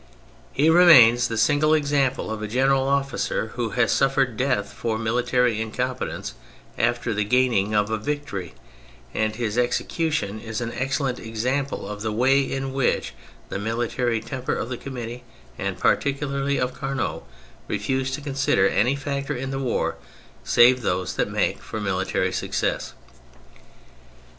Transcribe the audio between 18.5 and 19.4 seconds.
any factor